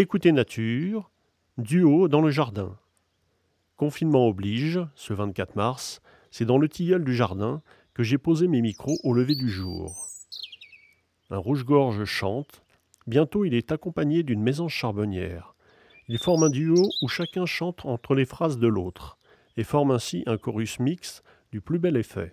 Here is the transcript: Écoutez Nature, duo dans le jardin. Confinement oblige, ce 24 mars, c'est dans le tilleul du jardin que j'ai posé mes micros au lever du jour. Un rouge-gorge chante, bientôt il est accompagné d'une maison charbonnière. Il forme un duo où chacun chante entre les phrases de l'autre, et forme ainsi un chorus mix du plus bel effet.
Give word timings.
Écoutez 0.00 0.30
Nature, 0.30 1.10
duo 1.56 2.06
dans 2.06 2.20
le 2.20 2.30
jardin. 2.30 2.78
Confinement 3.76 4.28
oblige, 4.28 4.78
ce 4.94 5.12
24 5.12 5.56
mars, 5.56 6.02
c'est 6.30 6.44
dans 6.44 6.56
le 6.56 6.68
tilleul 6.68 7.02
du 7.02 7.16
jardin 7.16 7.62
que 7.94 8.04
j'ai 8.04 8.16
posé 8.16 8.46
mes 8.46 8.62
micros 8.62 8.96
au 9.02 9.12
lever 9.12 9.34
du 9.34 9.50
jour. 9.50 10.06
Un 11.30 11.38
rouge-gorge 11.38 12.04
chante, 12.04 12.62
bientôt 13.08 13.44
il 13.44 13.54
est 13.54 13.72
accompagné 13.72 14.22
d'une 14.22 14.40
maison 14.40 14.68
charbonnière. 14.68 15.56
Il 16.06 16.18
forme 16.18 16.44
un 16.44 16.50
duo 16.50 16.88
où 17.02 17.08
chacun 17.08 17.44
chante 17.44 17.84
entre 17.84 18.14
les 18.14 18.24
phrases 18.24 18.60
de 18.60 18.68
l'autre, 18.68 19.18
et 19.56 19.64
forme 19.64 19.90
ainsi 19.90 20.22
un 20.26 20.38
chorus 20.38 20.78
mix 20.78 21.24
du 21.50 21.60
plus 21.60 21.80
bel 21.80 21.96
effet. 21.96 22.32